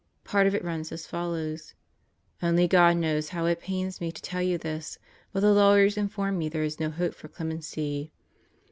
Part 0.23 0.47
of 0.47 0.55
it 0.55 0.63
runs 0.63 0.91
as 0.91 1.05
follows 1.05 1.75
"only 2.41 2.67
God 2.67 2.97
knows 2.97 3.29
how 3.29 3.45
it 3.45 3.59
pains 3.61 4.01
me 4.01 4.11
to 4.11 4.19
tell 4.23 4.41
you 4.41 4.57
this, 4.57 4.97
but 5.31 5.41
the 5.41 5.53
lawyers 5.53 5.95
inform 5.95 6.39
me 6.39 6.49
there 6.49 6.63
is 6.63 6.79
no 6.79 6.89
hope 6.89 7.13
for 7.13 7.27
clemency." 7.27 8.11